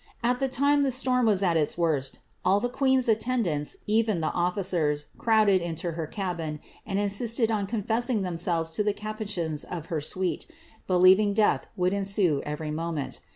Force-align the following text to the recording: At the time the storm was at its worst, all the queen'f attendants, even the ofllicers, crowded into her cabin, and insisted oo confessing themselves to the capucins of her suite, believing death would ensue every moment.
At 0.23 0.39
the 0.39 0.47
time 0.49 0.81
the 0.81 0.89
storm 0.89 1.27
was 1.27 1.43
at 1.43 1.55
its 1.57 1.77
worst, 1.77 2.17
all 2.43 2.59
the 2.59 2.71
queen'f 2.71 3.07
attendants, 3.07 3.77
even 3.85 4.19
the 4.19 4.31
ofllicers, 4.31 5.05
crowded 5.19 5.61
into 5.61 5.91
her 5.91 6.07
cabin, 6.07 6.59
and 6.87 6.99
insisted 6.99 7.51
oo 7.51 7.67
confessing 7.67 8.23
themselves 8.23 8.73
to 8.73 8.83
the 8.83 8.93
capucins 8.95 9.63
of 9.63 9.85
her 9.93 10.01
suite, 10.01 10.47
believing 10.87 11.35
death 11.35 11.67
would 11.77 11.93
ensue 11.93 12.41
every 12.47 12.71
moment. 12.71 13.19